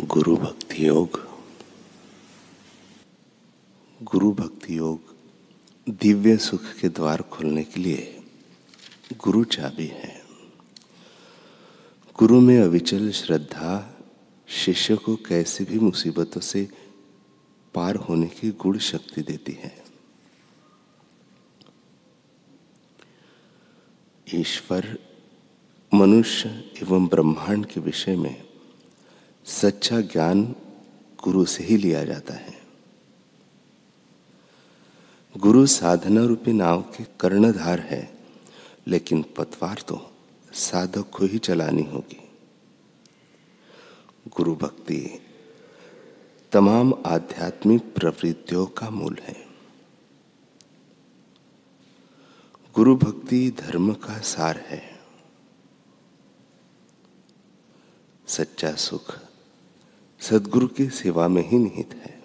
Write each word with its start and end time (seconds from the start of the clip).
गुरु 0.00 0.36
भक्ति 0.36 0.88
योग। 0.88 1.26
गुरु 4.02 4.32
भक्ति 4.32 4.78
योग 4.78 5.00
दिव्य 5.88 6.36
सुख 6.36 6.60
के 6.60 6.88
द्वार 6.88 7.22
खोलने 7.22 7.64
के 7.64 7.80
लिए 7.80 8.24
गुरु 9.18 9.44
चाबी 9.44 9.86
है। 9.86 10.22
गुरु 12.18 12.40
में 12.40 12.60
अविचल 12.60 13.10
श्रद्धा 13.10 13.98
शिष्य 14.48 14.96
को 14.96 15.16
कैसे 15.16 15.64
भी 15.64 15.78
मुसीबतों 15.78 16.40
से 16.40 16.68
पार 17.74 17.96
होने 17.96 18.26
की 18.26 18.50
गुण 18.50 18.78
शक्ति 18.78 19.22
देती 19.22 19.52
है। 19.52 19.84
ईश्वर, 24.34 24.98
मनुष्य 25.94 26.48
एवं 26.82 27.06
ब्रह्मांड 27.06 27.66
के 27.66 27.80
विषय 27.80 28.16
में 28.16 28.45
सच्चा 29.46 30.00
ज्ञान 30.00 30.56
गुरु 31.24 31.44
से 31.44 31.64
ही 31.64 31.76
लिया 31.76 32.04
जाता 32.04 32.34
है। 32.34 32.62
गुरु 35.36 35.66
साधना 35.66 36.24
रूपी 36.24 36.52
नाव 36.52 36.82
के 36.82 37.04
कर्णधार 37.20 37.80
है, 37.80 38.18
लेकिन 38.86 39.24
पतवार 39.36 39.84
तो 39.88 40.10
साधक 40.52 41.10
को 41.10 41.26
ही 41.26 41.38
चलानी 41.38 41.82
होगी। 41.82 42.30
गुरु 44.36 44.54
भक्ति 44.54 45.22
तमाम 46.52 46.94
आध्यात्मिक 47.06 47.94
प्रवृत्तियों 47.94 48.66
का 48.66 48.90
मूल 48.90 49.16
है। 49.20 49.46
गुरु 52.74 52.96
भक्ति 52.96 53.50
धर्म 53.50 53.92
का 53.92 54.18
सार 54.18 54.58
है। 54.58 55.00
सच्चा 58.26 58.72
सुख 58.72 59.18
सदगुरु 60.30 60.68
की 60.68 60.88
सेवा 60.88 61.28
में 61.28 61.48
ही 61.48 61.58
निहित 61.58 61.94
है। 61.94 62.22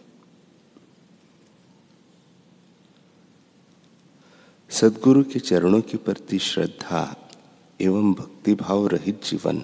सदगुरु 4.70 5.24
के 5.24 5.40
चरणों 5.40 5.82
के 5.82 5.98
प्रति 5.98 6.40
श्रद्धा 6.40 7.29
एवं 7.82 8.13
भक्ति 8.13 8.55
भाव 8.55 8.88
रहित 8.88 9.24
जीवन, 9.24 9.63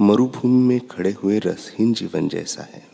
मरुभूमि 0.00 0.62
में 0.62 0.88
खड़े 0.88 1.12
हुए 1.12 1.38
रसहीन 1.38 1.94
जीवन 1.94 2.28
जैसा 2.28 2.62
है। 2.62 2.88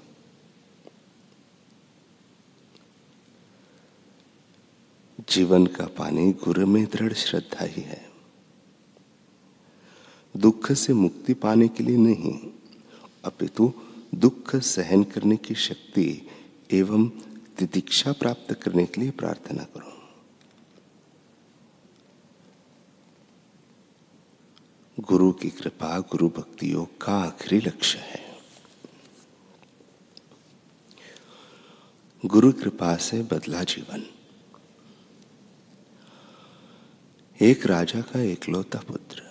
जीवन 5.29 5.67
का 5.67 5.87
पानी 5.87 6.33
गुरु 6.33 6.67
में 6.67 6.85
दृढ़ 6.85 7.13
श्रद्धा 7.13 7.65
ही 7.65 7.83
है। 7.83 8.11
दुख 10.37 10.73
से 10.73 10.93
मुक्ति 10.93 11.35
पाने 11.35 11.69
के 11.69 11.85
लिए 11.85 11.97
नहीं, 11.97 12.39
अपितु 13.25 13.73
दुख 14.17 14.57
सहन 14.57 15.05
करने 15.05 15.37
की 15.37 15.55
शक्ति 15.55 16.29
एवं 16.71 17.09
तितिक्षा 17.59 18.13
प्राप्त 18.13 18.55
करने 18.55 18.87
के 18.87 19.01
लिए 19.01 19.11
प्रार्थना 19.11 19.65
करो। 19.65 19.93
गुरु 25.01 25.33
की 25.33 25.51
कृपा, 25.51 25.99
गुरु 25.99 26.29
भक्ति 26.29 26.73
योग 26.73 27.01
का 27.01 27.13
आखिरी 27.13 27.61
लक्ष्य 27.61 27.99
है। 27.99 28.39
गुरु 32.27 32.53
कृपा 32.53 32.97
से 32.97 33.23
बदला 33.23 33.63
जीवन। 33.63 34.07
एक 37.43 37.67
राजा 37.67 38.01
का 38.01 38.21
एकलौता 38.21 38.79
पुत्र, 38.79 39.23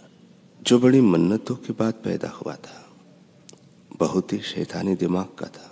जो 0.61 0.79
बड़ी 0.79 1.01
मन्नतों 1.01 1.55
के 1.55 1.73
बाद 1.73 1.93
पैदा 1.93 2.29
हुआ 2.29 2.55
था। 2.55 2.81
बहुत 3.99 4.33
ही 4.33 4.37
शैतानी 4.39 4.95
दिमाग 4.95 5.25
का 5.25 5.45
था। 5.45 5.71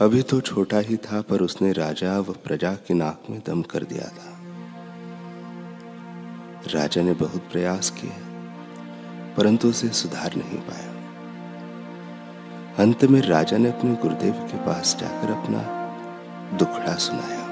अभी 0.00 0.22
तो 0.22 0.40
छोटा 0.40 0.78
ही 0.78 0.96
था, 0.96 1.20
पर 1.20 1.40
उसने 1.40 1.72
राजा 1.72 2.18
व 2.18 2.32
प्रजा 2.44 2.72
की 2.74 2.94
नाक 2.94 3.22
में 3.30 3.42
दम 3.46 3.62
कर 3.62 3.84
दिया 3.84 4.08
था। 4.08 4.30
राजा 6.74 7.02
ने 7.02 7.12
बहुत 7.14 7.42
प्रयास 7.52 7.90
किए, 7.90 8.12
परंतु 9.36 9.68
उसे 9.68 9.88
सुधार 9.88 10.34
नहीं 10.36 10.58
पाया। 10.58 10.92
अंत 12.78 13.04
में 13.04 13.20
राजा 13.20 13.56
ने 13.56 13.68
अपने 13.68 13.94
गुरुदेव 13.94 14.32
के 14.32 14.56
पास 14.66 14.96
जाकर 15.00 15.32
अपना 15.32 15.60
दुखड़ा 16.58 16.94
सुनाया। 16.94 17.42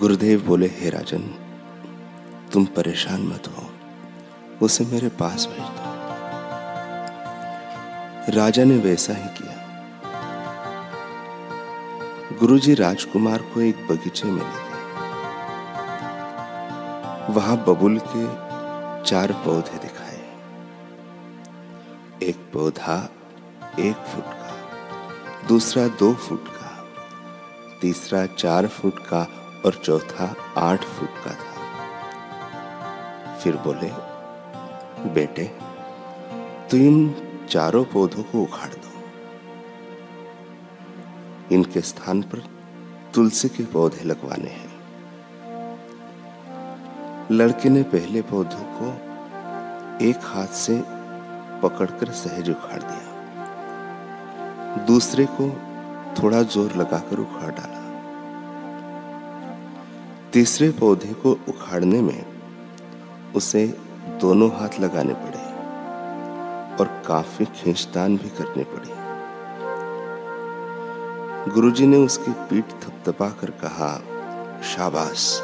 गुरुदेव 0.00 0.46
बोले, 0.46 0.66
हे 0.66 0.90
राजन, 0.90 1.22
तुम 2.52 2.64
परेशान 2.64 3.22
मत 3.22 3.48
हो। 3.48 3.70
उसे 4.62 4.84
मेरे 4.84 5.08
पास 5.08 5.46
भेज 5.46 5.68
दो। 5.68 5.81
राजा 8.28 8.64
ने 8.64 8.76
वैसा 8.76 9.12
ही 9.12 9.28
किया। 9.28 9.54
गुरुजी 12.40 12.74
राजकुमार 12.74 13.38
को 13.38 13.60
एक 13.60 13.88
बगीचे 13.88 14.28
में 14.28 14.42
ले 14.42 14.48
गए। 14.48 14.82
वहाँ 17.32 17.56
बबुल 17.56 18.00
के 18.08 18.26
चार 19.04 19.32
पौधे 19.32 19.78
दिखाए। 19.78 20.20
एक 22.22 22.36
पौधा 22.36 23.08
एक 23.78 23.96
फुट 23.96 24.24
का, 24.24 24.54
दूसरा 25.48 25.86
दो 25.88 26.14
फुट 26.14 26.48
का, 26.48 26.84
तीसरा 27.80 28.26
चार 28.26 28.66
फुट 28.66 28.98
का 28.98 29.26
और 29.66 29.74
चौथा 29.84 30.34
आठ 30.58 30.84
फुट 30.84 31.08
का 31.08 31.30
था। 31.30 31.52
फिर 33.36 33.56
बोले, 33.56 33.90
बेटे 35.10 35.44
तुम 36.70 37.14
चारों 37.52 37.84
पौधों 37.84 38.22
को 38.22 38.42
उखाड़ 38.42 38.74
दो। 38.74 38.90
इनके 41.54 41.80
स्थान 41.80 42.22
पर 42.22 42.42
तुलसी 43.14 43.48
के 43.48 43.64
पौधे 43.64 44.04
लगवाने 44.04 44.50
हैं। 44.50 44.70
लड़के 47.30 47.68
ने 47.68 47.82
पहले 47.82 48.22
पौधों 48.22 48.64
को 48.72 48.86
एक 50.06 50.16
हाथ 50.24 50.46
से 50.46 50.82
पकड़कर 51.62 52.10
सहज 52.10 52.50
उखाड़ 52.50 52.82
दिया। 52.82 53.06
दूसरे 54.86 55.24
को 55.24 55.48
थोड़ा 56.22 56.42
ज़ोर 56.42 56.72
लगाकर 56.76 57.18
उखाड़ 57.18 57.50
डाला। 57.50 57.82
तीसरे 60.32 60.70
पौधे 60.70 61.12
को 61.12 61.32
उखाड़ने 61.48 62.00
में 62.02 62.24
उसे 63.36 63.66
दोनों 64.20 64.50
हाथ 64.50 64.80
लगाने 64.80 65.14
पड़े। 65.14 65.51
और 66.80 66.86
काफ़ी 67.06 67.44
खींचतान 67.44 68.16
भी 68.16 68.28
करनी 68.28 68.64
पड़ी। 68.64 68.90
गुरुजी 71.52 71.86
ने 71.86 71.96
उसकी 71.96 72.32
पीठ 72.32 72.64
थपथपा 72.64 73.28
कर 73.30 73.50
कहा, 73.50 73.90
शाबाश, 74.62 75.40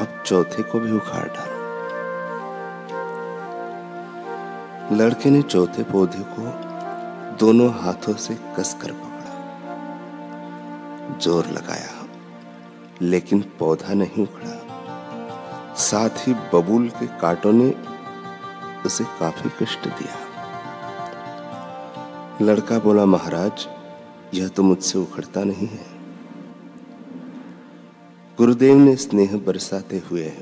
अब 0.00 0.22
चौथे 0.26 0.62
को 0.62 0.80
भी 0.80 0.92
उखाड़ 0.92 1.28
डालो। 1.28 1.60
लड़के 4.96 5.30
ने 5.30 5.42
चौथे 5.42 5.82
पौधे 5.82 6.24
को 6.30 6.42
दोनों 7.36 7.70
हाथों 7.74 8.14
से 8.14 8.34
कसकर 8.58 8.92
पकड़ा। 8.92 9.32
ज़ोर 11.18 11.46
लगाया, 11.46 11.92
लेकिन 13.02 13.40
पौधा 13.58 13.94
नहीं 13.94 14.22
उखड़ा। 14.22 15.74
साथ 15.76 16.28
ही 16.28 16.34
बबूल 16.54 16.88
के 16.88 17.06
कांटों 17.06 17.52
ने 17.52 17.68
उसे 18.86 19.04
काफ़ी 19.04 19.50
कष्ट 19.60 19.88
दिया। 19.88 20.16
लड़का 22.42 22.78
बोला, 22.78 23.04
महाराज, 23.06 23.68
यह 24.34 24.48
तो 24.48 24.62
मुझसे 24.62 24.98
उखड़ता 24.98 25.44
नहीं 25.44 25.68
है। 25.68 25.86
गुरुदेव 28.38 28.76
ने 28.76 28.96
स्नेह 28.96 29.36
बरसाते 29.36 30.02
हुए 30.10 30.32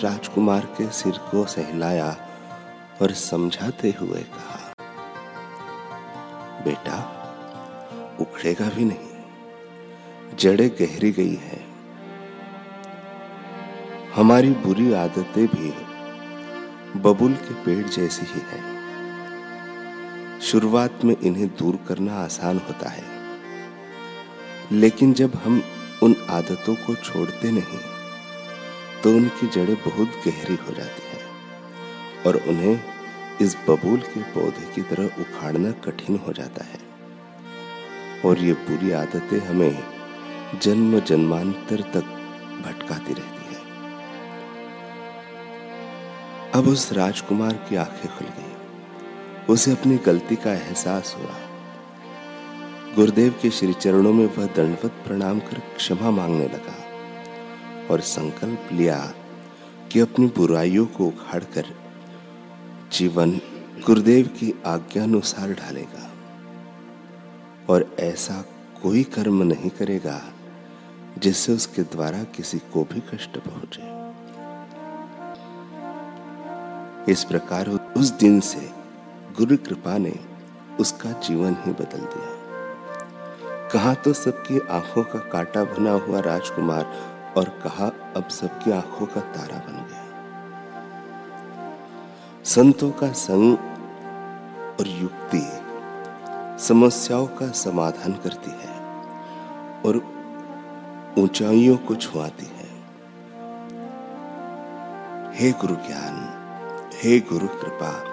राजकुमार 0.00 0.60
के 0.60 0.90
सिर 0.90 1.12
को 1.12 1.46
सहलाया 1.46 2.16
और 3.02 3.12
समझाते 3.12 3.94
हुए 4.00 4.22
कहा, 4.22 4.74
बेटा, 6.64 6.98
उखड़ेगा 8.20 8.68
भी 8.68 8.84
नहीं। 8.84 10.36
जड़े 10.38 10.68
गहरी 10.68 11.12
गई 11.12 11.34
है। 11.34 11.60
हमारी 14.14 14.50
बुरी 14.50 14.92
आदतें 14.92 15.46
भी 15.46 15.74
बबुल 16.96 17.34
के 17.34 17.54
पेड़ 17.54 17.86
जैसी 17.86 18.26
ही 18.26 18.40
है। 18.46 18.60
शुरुआत 20.40 21.04
में 21.04 21.16
इन्हें 21.16 21.48
दूर 21.48 21.78
करना 21.88 22.14
आसान 22.14 22.58
होता 22.58 22.88
है। 22.88 23.04
लेकिन 24.72 25.12
जब 25.12 25.34
हम 25.34 25.62
उन 26.02 26.14
आदतों 26.30 26.74
को 26.76 26.94
छोड़ते 26.94 27.50
नहीं 27.50 27.78
तो 29.02 29.10
उनकी 29.10 29.46
जड़ें 29.46 29.76
बहुत 29.76 30.08
गहरी 30.26 30.54
हो 30.54 30.74
जाती 30.74 31.02
हैं 31.06 32.24
और 32.26 32.36
उन्हें 32.36 32.80
इस 33.40 33.56
बबूल 33.68 33.98
के 33.98 34.22
पौधे 34.22 34.72
की 34.74 34.82
तरह 34.82 35.20
उखाड़ना 35.20 35.70
कठिन 35.70 36.16
हो 36.26 36.32
जाता 36.32 36.64
है। 36.64 36.80
और 38.24 38.38
ये 38.38 38.52
बुरी 38.52 38.90
आदतें 38.92 39.38
हमें 39.38 39.78
जन्म 40.62 41.00
जन्मांतर 41.00 41.80
तक 41.94 42.04
भटकाती 42.66 43.14
रहती 43.14 43.41
अब 46.54 46.68
उस 46.68 46.92
राजकुमार 46.92 47.52
की 47.52 47.76
आँखें 47.76 48.18
खुल 48.18 48.26
गई। 48.26 48.52
उसे 49.46 49.72
अपनी 49.72 49.96
गलती 49.96 50.36
का 50.36 50.54
एहसास 50.54 51.16
हुआ। 51.18 51.34
गुरुदेव 52.96 53.34
के 53.42 53.50
श्री 53.50 53.72
चरणों 53.72 54.12
में 54.12 54.26
वह 54.26 54.46
दंडवत 54.46 54.90
प्रणाम 54.90 55.40
कर 55.40 55.58
क्षमा 55.76 56.10
मांगने 56.10 56.44
लगा 56.44 56.74
और 57.90 58.00
संकल्प 58.00 58.68
लिया 58.72 59.14
कि 59.92 60.00
अपनी 60.00 60.26
बुराइयों 60.26 60.86
को 60.86 61.06
उखाड़ 61.06 61.44
कर 61.44 61.66
जीवन 62.92 63.40
गुरुदेव 63.86 64.26
की 64.26 64.62
आज्ञानुसार 64.66 65.52
ढालेगा 65.52 66.10
और 67.68 67.96
ऐसा 68.00 68.44
कोई 68.82 69.02
कर्म 69.02 69.42
नहीं 69.42 69.70
करेगा 69.70 70.22
जिससे 71.18 71.52
उसके 71.52 71.82
द्वारा 71.82 72.24
किसी 72.24 72.58
को 72.58 72.84
भी 72.84 73.00
कष्ट 73.00 73.38
पहुँचे। 73.38 74.01
इस 77.08 77.24
प्रकार 77.24 77.68
उस 77.68 78.10
दिन 78.10 78.40
से 78.40 78.70
गुरु 79.36 79.56
कृपा 79.56 79.98
ने 79.98 80.14
उसका 80.80 81.10
जीवन 81.20 81.56
ही 81.64 81.72
बदल 81.72 81.98
दिया। 81.98 83.68
कहा 83.68 83.94
तो 83.94 84.12
सबकी 84.12 84.58
आँखों 84.70 85.02
का 85.04 85.18
काटा 85.18 85.64
बना 85.64 85.90
हुआ 85.90 86.20
राजकुमार 86.20 86.84
और 87.36 87.44
कहा, 87.44 87.86
अब 88.16 88.28
सबकी 88.28 88.70
आँखों 88.70 89.06
का 89.06 89.20
तारा 89.20 89.58
बन 89.58 89.72
गया। 89.72 90.04
संतों 92.44 92.90
का 92.90 93.12
संग 93.12 93.52
और 94.80 94.88
युक्ति 94.88 95.42
समस्याओं 96.64 97.26
का 97.26 97.50
समाधान 97.50 98.12
करती 98.12 98.50
है 98.50 98.74
और 99.82 99.96
ऊंचाइयों 101.18 101.76
को 101.76 101.94
छुआती 101.94 102.46
है। 102.46 102.70
हे 105.34 105.52
गुरु 105.52 105.74
ज्ञान 105.74 106.41
हे 107.04 107.20
गुरु, 107.20 107.46
कृपा, 107.48 108.04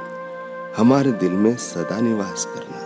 हमारे 0.77 1.11
दिल 1.11 1.31
में 1.31 1.55
सदा 1.57 1.99
निवास 1.99 2.45
करना। 2.45 2.79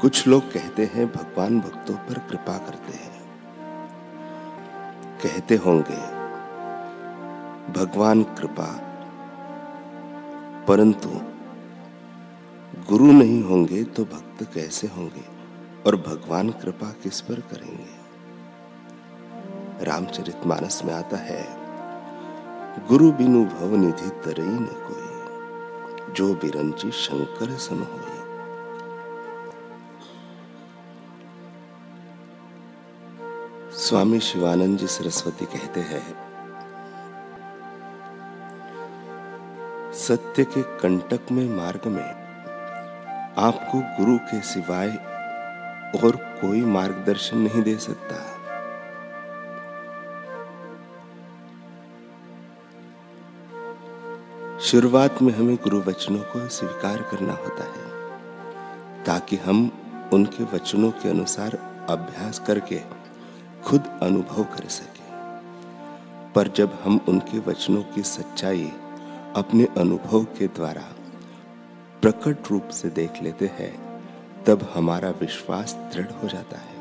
कुछ 0.00 0.26
लोग 0.26 0.52
कहते 0.52 0.84
हैं, 0.84 1.06
भगवान 1.12 1.60
भक्तों 1.60 1.94
पर 1.94 2.18
कृपा 2.18 2.58
करते 2.58 2.92
हैं। 2.92 3.22
कहते 5.22 5.56
होंगे, 5.56 5.96
भगवान 7.72 8.22
कृपा, 8.22 8.66
परंतु 10.68 11.08
गुरु 12.88 13.12
नहीं 13.12 13.42
होंगे 13.42 13.84
तो 13.84 14.04
भक्त 14.04 14.54
कैसे 14.54 14.86
होंगे 14.86 15.24
और 15.86 15.96
भगवान 15.96 16.50
कृपा 16.50 16.90
किस 17.02 17.20
पर 17.20 17.34
करेंगे? 17.34 17.90
रामचरितमानस 19.84 20.82
में 20.84 20.94
आता 20.94 21.16
है 21.16 21.61
गुरु 22.78 23.12
बिनु 23.12 23.44
भव 23.44 23.76
निधि 23.76 24.10
तरई 24.10 24.46
न 24.46 24.66
कोई, 24.66 26.12
जो 26.12 26.34
बिरंची 26.34 26.90
शंकर 26.90 27.56
सम 27.56 27.78
हो 27.82 28.00
स्वामी 33.72 34.20
शिवानंद 34.20 34.78
जी 34.78 34.86
सरस्वती 34.86 35.44
कहते 35.44 35.80
हैं, 35.80 36.02
सत्य 39.92 40.44
के 40.44 40.62
कंटक 40.62 41.20
में 41.32 41.56
मार्ग 41.56 41.86
में 41.86 42.10
आपको 43.38 43.80
गुरु 43.80 44.18
के 44.18 44.40
सिवाय 44.40 44.88
और 46.04 46.16
कोई 46.16 46.60
मार्गदर्शन 46.60 47.38
नहीं 47.38 47.62
दे 47.62 47.76
सकता। 47.76 48.31
शुरुआत 54.62 55.22
में 55.22 55.34
हमें 55.34 55.56
गुरु 55.56 55.80
वचनों 55.80 56.18
को 56.18 56.48
स्वीकार 56.48 57.02
करना 57.02 57.32
होता 57.32 57.64
है, 57.64 58.10
ताकि 59.04 59.36
हम 59.36 59.72
उनके 60.12 60.44
वचनों 60.44 60.90
के 60.90 61.08
अनुसार 61.08 61.86
अभ्यास 61.90 62.38
करके 62.38 62.80
खुद 63.64 63.98
अनुभव 64.02 64.44
कर 64.44 64.68
सके। 64.68 65.12
पर 66.32 66.48
जब 66.48 66.78
हम 66.84 67.00
उनके 67.08 67.38
वचनों 67.38 67.82
की 67.82 68.02
सच्चाई 68.02 68.72
अपने 69.36 69.64
अनुभव 69.64 70.24
के 70.24 70.46
द्वारा 70.46 70.84
प्रकट 72.02 72.36
रूप 72.50 72.68
से 72.68 72.90
देख 72.90 73.22
लेते 73.22 73.46
हैं, 73.46 74.02
तब 74.44 74.72
हमारा 74.74 75.10
विश्वास 75.10 75.74
दृढ़ 75.94 76.10
हो 76.22 76.28
जाता 76.28 76.58
है। 76.58 76.76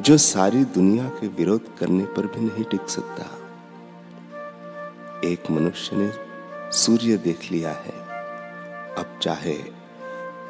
जो 0.00 0.16
सारी 0.16 0.64
दुनिया 0.64 1.08
के 1.08 1.28
विरोध 1.28 1.78
करने 1.78 2.04
पर 2.04 2.26
भी 2.26 2.40
नहीं 2.40 2.64
टिक 2.64 2.88
सकता। 2.88 3.26
एक 5.24 5.50
मनुष्य 5.50 5.96
ने 5.96 6.27
सूर्य 6.72 7.16
देख 7.16 7.50
लिया 7.52 7.70
है। 7.70 7.92
अब 8.98 9.18
चाहे 9.22 9.54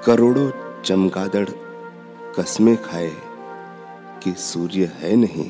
करोड़ों 0.06 0.50
चमगादड़ 0.82 1.48
कसमें 2.38 2.76
खाए 2.82 3.12
कि 4.22 4.32
सूर्य 4.32 4.90
है 4.94 5.14
नहीं 5.16 5.48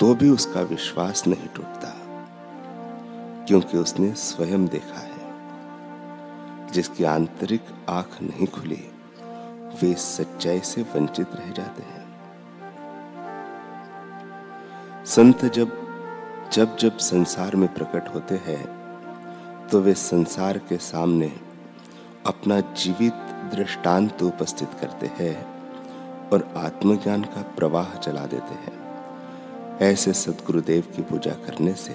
तो 0.00 0.14
भी 0.14 0.30
उसका 0.30 0.60
विश्वास 0.60 1.26
नहीं 1.26 1.48
टूटता, 1.48 1.92
क्योंकि 3.46 3.78
उसने 3.78 4.12
स्वयं 4.14 4.66
देखा 4.66 5.00
है। 5.00 6.72
जिसकी 6.72 7.04
आंतरिक 7.04 7.64
आँख 7.88 8.18
नहीं 8.22 8.46
खुली, 8.46 8.82
वे 9.82 9.94
सच्चाई 9.94 10.60
से 10.60 10.82
वंचित 10.82 11.34
रह 11.34 11.50
जाते 11.52 11.82
हैं। 11.82 12.04
संत 15.06 15.44
जब 15.44 15.78
जब 16.52 16.76
जब 16.76 16.98
संसार 16.98 17.56
में 17.56 17.72
प्रकट 17.74 18.14
होते 18.14 18.34
हैं 18.34 18.79
तो 19.70 19.80
वे 19.80 19.92
संसार 19.94 20.58
के 20.58 20.76
सामने 20.76 21.26
अपना 22.26 22.58
जीवित 22.60 23.12
दृष्टांत 23.54 24.22
उपस्थित 24.22 24.70
करते 24.80 25.10
हैं 25.18 25.36
और 26.30 26.42
आत्मज्ञान 26.56 27.22
का 27.24 27.42
प्रवाह 27.56 27.94
चला 27.96 28.24
देते 28.26 28.54
हैं। 28.54 29.78
ऐसे 29.82 30.12
सदगुरुदेव 30.12 30.92
की 30.96 31.02
पूजा 31.02 31.32
करने 31.46 31.74
से 31.74 31.94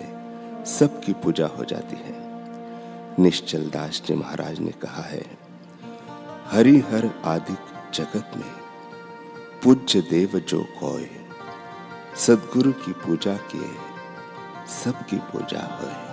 सबकी 0.65 1.13
पूजा 1.13 1.47
हो 1.47 1.65
जाती 1.65 1.95
है। 1.95 2.15
निश्चल 3.19 3.69
दास 3.69 4.01
जी 4.07 4.13
महाराज 4.13 4.59
ने 4.59 4.71
कहा 4.71 5.03
है, 5.03 5.25
हरिहर 6.51 7.09
आदिक 7.25 7.93
जगत 7.93 8.31
में 8.37 8.53
पूज्य 9.63 10.01
देव 10.01 10.39
जो 10.39 10.63
कोय, 10.79 11.09
सदगुरु 12.17 12.71
की 12.71 12.91
पूजा 13.05 13.35
किए, 13.51 13.71
सबकी 14.73 15.17
पूजा 15.17 15.67
होए। 15.75 16.04